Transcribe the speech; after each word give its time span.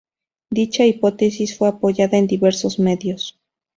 Dicha 0.49 0.83
hipótesis 0.85 1.55
fue 1.55 1.67
apoyada 1.69 2.17
en 2.17 2.25
diversos 2.25 2.79
medios. 2.79 3.39